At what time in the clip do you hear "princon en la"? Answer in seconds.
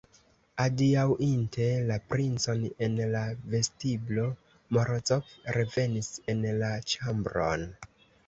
2.13-3.21